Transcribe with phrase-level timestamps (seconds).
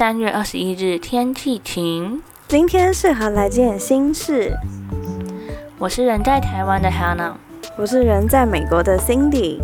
[0.00, 2.22] 三月二十一日，天气晴。
[2.48, 4.56] 今天适合来件心事。
[5.76, 7.34] 我是人在台湾的 Hannah，
[7.76, 9.58] 我是人在美国的 Cindy。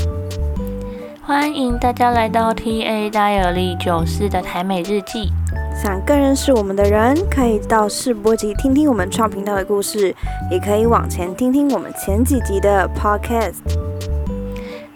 [1.22, 5.32] 欢迎大家来到 TA 大有力九四的台美日记。
[5.75, 10.14] 想更认识我们的人，可以到试播集听听我们创频道的故事，
[10.50, 13.86] 也可以往前听听我们前几集的 Podcast。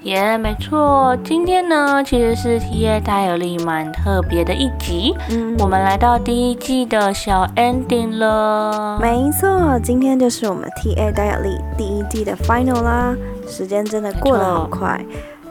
[0.03, 8.99] 耶，没错，今天呢其实是 TA 大有力蛮特别的一集，嗯，我们来到第一季的小 ending 了。
[8.99, 13.15] 没错，今天就是我们 TA 大有力第一季的 final 啦，
[13.47, 14.99] 时间真的过得很快。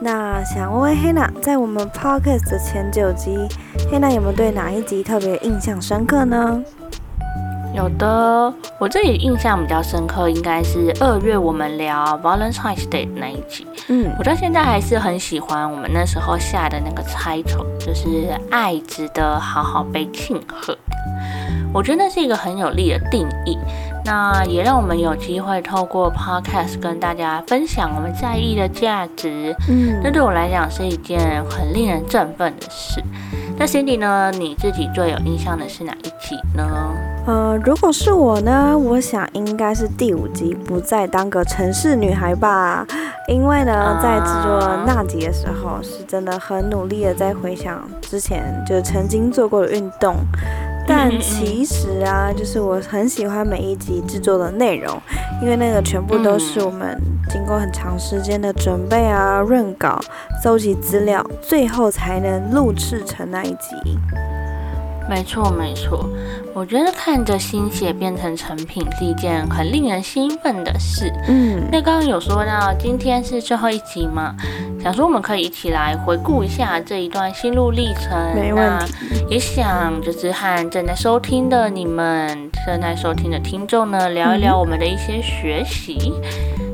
[0.00, 3.38] 那想问问黑娜，在我们 podcast 的前九集，
[3.88, 6.60] 黑娜有没有对哪一集特别印象深刻呢？
[7.72, 13.66] 有的，我这里印象比较深刻，应该是二月我们聊 Valentine's Day 那一集。
[13.88, 20.76] 嗯，我到现在还是很喜欢我们那时候下的那个猜头，就是爱值得好好被庆贺。
[21.72, 23.56] 我觉得那是一个很有力的定义，
[24.04, 29.54] 那也让我们有机会透过 Podcast 跟大家分享我们在意的价值。
[29.68, 33.00] 嗯，那对我来讲是一件很令人振奋的事。
[33.56, 34.32] 那 Cindy 呢？
[34.32, 36.66] 你自己最有印象的是哪一集呢？
[37.26, 42.84] 呃，如果是我呢，我想应该是第五集，不再当个城市女孩吧。
[43.28, 50.16] 因为呢，在制作那集的时候，是真的很努力的在回想之前就曾经做过的运动。
[50.88, 55.00] 但其实啊，就是我很喜欢每一集制作的内容，
[55.40, 60.00] 因为那个全部都是我们经过很长时间的准备啊、润稿、
[60.42, 63.98] 搜集资料，最后才能录制成那一集。
[65.10, 66.08] 没错，没错。
[66.54, 71.12] 我觉得看着心血变成成品是一件很令人兴奋的事。
[71.26, 74.36] 嗯，那刚刚有说到今天是最后一集嘛，
[74.80, 78.12] 想说我们可以一起来回顾一下这一段心路历程。
[78.36, 78.94] 没问题。
[79.28, 86.12] 也想就是和正在收听的你们，正在收听的听众呢，聊一聊我们的一些学习。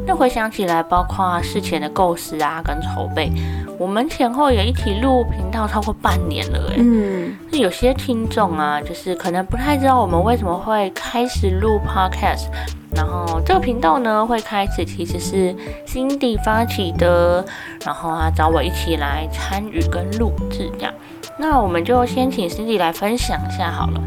[0.07, 3.29] 那回想起来，包括事前的构思啊，跟筹备，
[3.77, 12.47] 我们前后也一起录频道超过半年了，哎，嗯，那有些听众啊，就是可能不太知道我们为什么会开始录 podcast，
[12.95, 15.53] 然后这个频道呢会开始其实是
[15.85, 17.45] Cindy 发起的，
[17.85, 20.95] 然后啊找我一起来参与跟录制这样，
[21.37, 24.01] 那我们就先请 Cindy 来分享一下好了，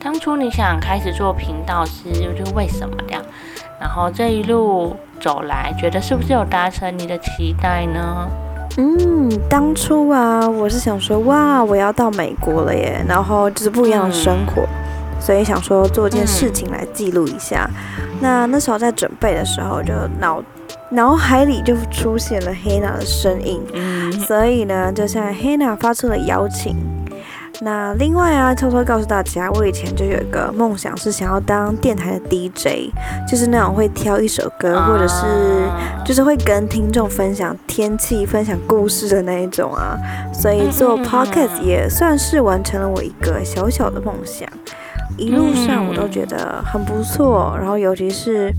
[0.00, 3.22] 当初你想开始做频道是就为什么这样？
[3.80, 8.28] 然后这一路走来，觉得是不是有达成你的期待呢？
[8.76, 14.64] 嗯，当初啊，我是想说，哇，我要到美国了耶，然后就是不一样的生活，
[15.20, 17.70] 所以想说做件事情来记录一下。
[18.20, 20.42] 那那时候在准备的时候，就脑
[20.90, 23.62] 脑海里就出现了黑娜的身影，
[24.26, 26.76] 所以呢，就向黑娜发出了邀请。
[27.60, 32.92] 那另外啊，偷偷告诉大家，我以前就有一个梦想，是想要当电台的 DJ，
[33.28, 35.24] 就是那种会挑一首歌，或者是
[36.04, 39.96] 就是会跟听众分享天气、分享故事的那一种啊。
[40.32, 44.48] 所以做 podcast 也算是完成了我一个小小的梦想。
[45.16, 48.52] 一路上我都觉得很不错，然后尤其是。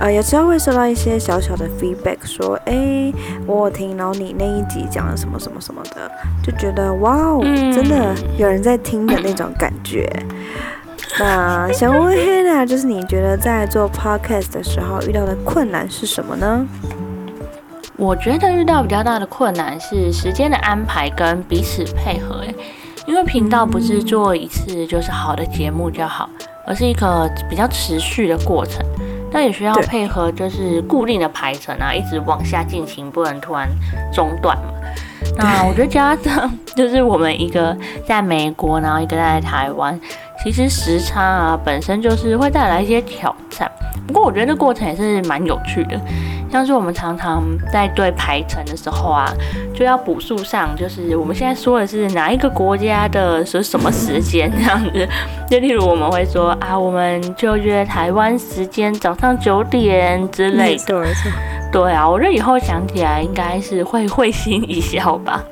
[0.00, 3.12] 呃，有时候会收到一些小小的 feedback，说，哎，
[3.46, 6.10] 我有听，然后你那一集讲了什么什么什么的，
[6.42, 7.40] 就觉得哇哦，
[7.72, 10.10] 真的有人在听的那种感觉。
[11.18, 16.66] 那想问 Hannah，就是你觉得在做 podcast 的时候遇到的困难是什么呢？
[17.96, 22.52] 我觉得遇到比较大的困难是时间的安排跟彼此配合，哎，
[23.06, 26.28] 因为频道不是做一次就是好的节目就好，
[26.66, 28.84] 而是一个比较持续的过程。
[29.34, 33.68] 那也需要配合，就是固定的排程啊，一直往下进行，不能突然
[34.12, 34.72] 中断嘛。
[35.36, 40.00] 那我觉得加上 就是我们一个在美国，然后一个在台湾，
[40.44, 43.70] 其实时差啊本身就是会带来一些挑战。
[44.06, 45.98] 不过我觉得这过程也是蛮有趣的。
[46.52, 47.42] 像是我们常常
[47.72, 49.32] 在对排程的时候啊，
[49.74, 55.08] 就要补数上，就是我们现在说的是哪一个国家的是什么时间这样子。
[55.50, 60.84] 就例如我们会说啊，我们就约台湾时间早上九点之类的。
[60.86, 61.12] 对，
[61.72, 65.42] 对啊，我觉得以后想起来应该是会会心一笑吧。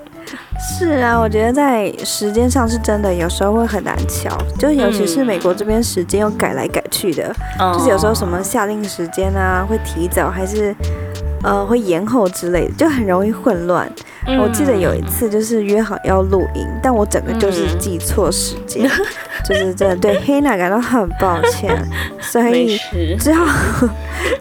[0.78, 7.34] 是啊，我觉得在时间上是真的，有时候会很难瞧，就尤其是美国这边时间又改来改去的，
[7.74, 10.74] 就是有时候什么下令时间啊，会提早还是
[11.42, 13.90] 呃会延后之类的，就很容易混乱。
[14.40, 18.88] 我记得有一次就是约好要录音，但我整个就是记错时间，
[19.44, 21.76] 就是真的对黑娜感到很抱歉，
[22.20, 22.78] 所以
[23.18, 23.44] 之后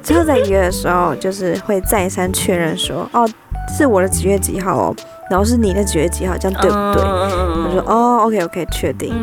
[0.03, 3.27] 之后在约的时候就是会再三确认说，哦，
[3.75, 4.95] 是我的几月几号哦。
[5.31, 7.01] 然后是你的几月几号，这样对不对？
[7.01, 9.15] 他说哦，OK OK，确定，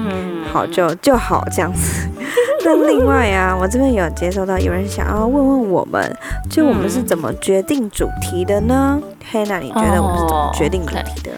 [0.51, 2.09] 好就就好这样子。
[2.65, 6.17] 那另外啊，我这边有接收到有人想要问问我们，
[6.49, 8.99] 就我们是怎么决定主题的呢？
[9.31, 11.31] 黑娜，你觉得我们是怎么决定主题的？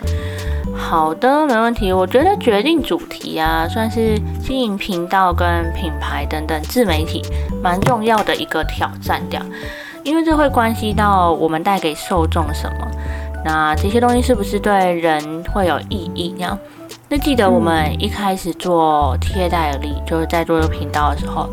[0.72, 1.92] 好的，没问题。
[1.92, 7.22] 我觉得决定主题啊，算是经营频道跟品牌等等自媒体
[7.60, 9.38] 蛮重要的一个挑战的，
[10.04, 12.88] 因为这会关系到我们带给受众什么，
[13.44, 16.34] 那这些东西是不是对人会有意义？
[16.36, 16.58] 这样。
[17.08, 21.48] 那记得我们一开始做贴代理，就是在做这个频道的时候，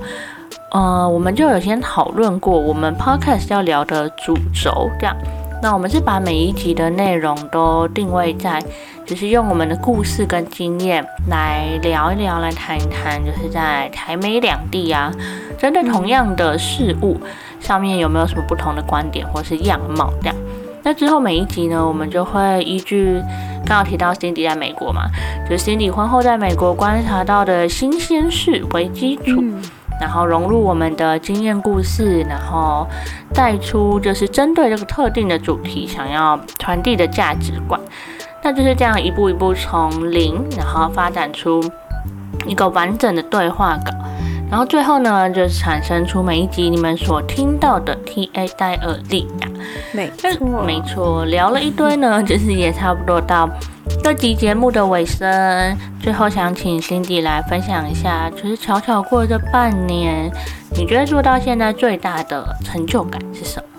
[0.72, 5.16] 呃，我们就有先讨论过我们 podcast 要聊的主轴，这样。
[5.60, 8.62] 那我们是把每一集的内容都定位在，
[9.04, 15.12] 就是用我们的故事跟经验来聊一聊，来谈一谈，就是在台美两地啊，
[15.58, 17.20] 针对同样的事物
[17.60, 20.36] 上面有没有什么不同的观点或是样貌这样。
[20.84, 23.22] 那之后每一集呢，我们就会依据
[23.66, 25.04] 刚刚提到 Cindy 在美国嘛，
[25.50, 29.44] 就是 Cindy 婚后在美国观察到的新鲜事为基础，
[30.00, 32.88] 然后融入我们的经验故事，然后
[33.34, 37.80] 带出就是针对这个特定的主题想要传递的价值观。
[38.42, 41.62] 那就是这样一步一步从零，然后发展出
[42.46, 43.92] 一个完整的对话稿。
[44.50, 49.47] 然后最后呢，就是产生出每一集你们所听到的 T A 戴尔利亚，
[49.92, 53.50] 没错，没错，聊了一堆呢， 就是也差不多到
[54.04, 55.78] 这集节目的尾声。
[56.02, 60.32] 最后想请 Cindy 来分享一下，就是巧巧过这半年，
[60.76, 63.77] 你觉得做到现在最大的成就感是什么？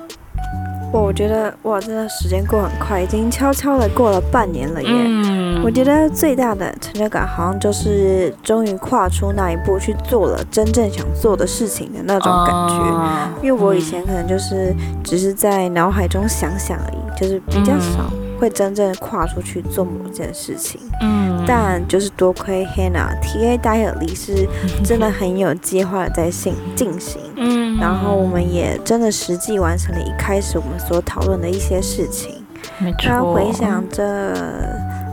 [0.90, 4.88] 我觉得哇，真的时间过很快，已经悄悄的过了半年了耶。
[4.90, 13.43] 嗯，我觉得最大的成就感好像就是终于跨出那一步去做了真正想做的事情的那种感觉。
[13.43, 18.11] 因为我以前可能就是只是在脑海中想想而已，就是比较少。
[18.41, 24.46] 会真正跨出去做某件事情，嗯，但就是多亏 Hannah T A 戴尔利是
[24.84, 32.45] 真的很有计划的在进进行，嗯，然后我们也真的实际完成了一开始我们所讨论的一些事情，
[32.79, 33.09] 没错。
[33.09, 34.35] 然后回想着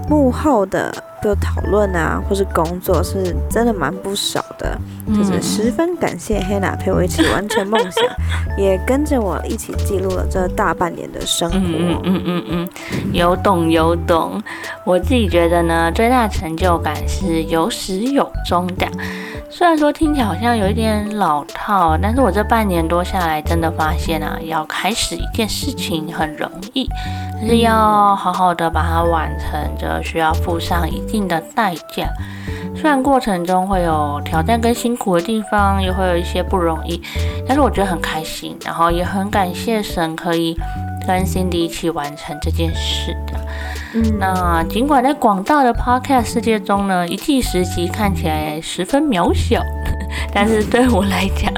[0.10, 0.94] 幕后的。
[1.24, 8.04] 就讨论啊，或是工作，是真的蛮不少的，就是十分感谢黑娜陪我一起完成梦想，
[8.64, 11.58] 也跟着我一起记录了这大半年的生活。
[11.58, 12.70] 嗯嗯嗯嗯，
[13.12, 14.40] 有懂有懂。
[14.84, 18.86] 我自己觉得呢，最大成就感是有始有终的。
[19.50, 26.86] 虽然说听起来好像有一点老套，但是我这半年多下来，真的发现啊，要开始一件事情很容易，
[27.39, 32.09] 可是要好好的把它完成，就需要付上一定的代价。
[32.75, 37.01] 虽然过程中会有挑战跟辛苦的地方，也会有一些不容易，
[37.47, 40.57] 但是我觉得很开心，然后也很感谢神可以
[41.06, 43.40] 跟 Cindy 一起完成这件事的。
[43.94, 49.62] 嗯那尽管在广大的 Podcast 世界中呢，一季十集看起来十分渺小，
[50.34, 51.52] 但是对我来讲，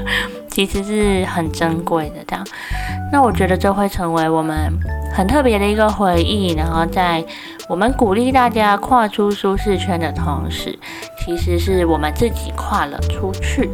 [0.48, 2.16] 其实是很珍贵的。
[2.26, 2.46] 这样，
[3.12, 4.56] 那我觉得这会成为我们
[5.12, 6.52] 很特别的一个回忆。
[6.54, 7.24] 然后，在
[7.68, 10.78] 我们鼓励大家跨出舒适圈的同时，
[11.18, 13.68] 其实是我们自己跨了出去。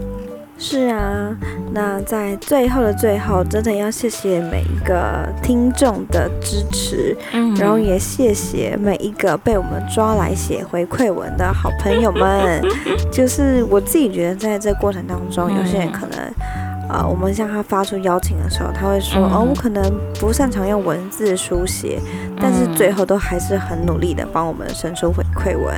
[0.57, 1.37] 是啊，
[1.73, 12.63] 那在最后的最后，真的要谢谢每一个听众的支持，嗯，然后也谢谢每一个被我们抓来写回馈文的好朋友们。
[13.13, 16.19] 就是我自己觉得，在这过程当中，有些人可能。
[16.87, 19.83] 呃，我们向他发出邀请的时候，他会说：“哦，我可能
[20.21, 21.99] 不擅长用文字书写，
[22.41, 25.75] 但是最后都还是很努力的帮我们生出回馈文。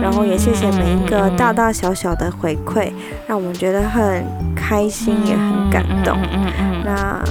[0.00, 2.92] 然后也谢谢每一个大大小小的回馈，
[3.26, 6.16] 让我们觉得很开心，也很感动。
[6.84, 7.22] 那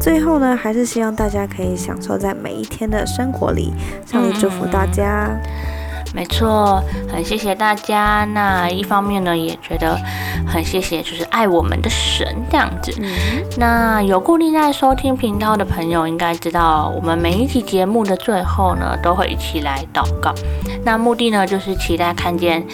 [0.00, 3.72] 最后呢，还是希望大家可以享受在每一天的生活里。
[4.06, 5.30] 上帝祝福大家。”
[6.12, 8.24] 没错，很谢谢大家。
[8.32, 9.96] 那一方面呢，也觉得
[10.46, 12.92] 很谢谢，就是爱我们的神这样子。
[13.56, 20.34] 那有固定在收听频道的朋友，应该知道我们每一期节目的最后呢，都会一起来祷告。
[20.84, 22.66] 那目的呢，就是期待看见。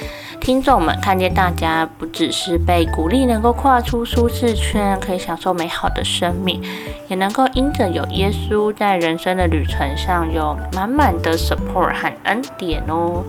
[0.46, 6.62] 听众们看见大家不只是被鼓励，能够跨出舒适圈，可以享受美好的生命，
[7.08, 13.24] 也能够因着有耶稣在人生的旅程上有满满的 support 和恩典哦。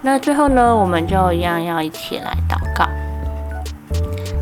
[0.00, 2.86] 那最后呢，我们就一样要一起来祷告。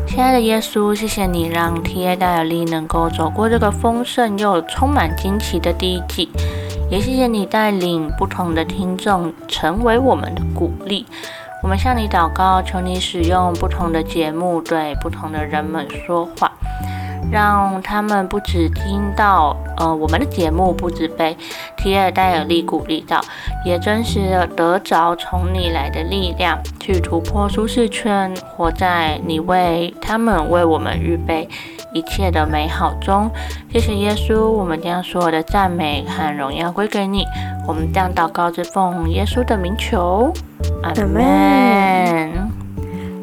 [0.05, 2.15] 亲爱的耶稣，谢谢你让 T.A.
[2.15, 6.29] 戴尔利能够走过这个丰盛又充满惊奇的第一季，
[6.91, 11.07] 也谢谢你带领不同的听众成为我们的鼓励。
[11.63, 16.51] 我们向你祷告，求你使用不同的节目对不同的人们说话，
[17.31, 21.35] 让他们不止听到呃我们的节目，不止被
[21.77, 23.21] 提尔戴尔利鼓励到，
[23.65, 31.47] 也真实的得着从你来的力量，去突破舒适圈，活在你为他们为我们预备
[31.93, 33.31] 一切的美好中。
[33.71, 37.25] 谢谢耶稣，我们将所有的赞美和荣耀归给你。
[37.65, 40.29] 我们将祷告之奉耶稣的名求，
[40.83, 42.51] 阿门。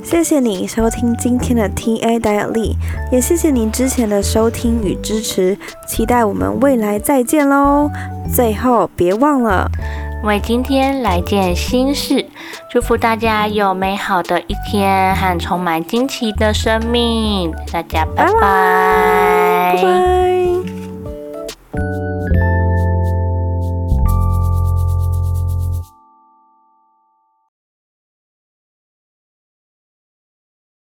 [0.02, 2.76] 谢谢你收听今天的 T A 戴尔利，
[3.12, 7.88] 也谢谢您之前的收听与支持，期待我们未来再见喽。
[8.34, 9.70] 最后别忘了
[10.24, 12.26] 为今天来件新事，
[12.70, 17.52] 祝福大家有美好的一天和充满惊奇的生命。
[17.72, 20.29] 大家拜拜。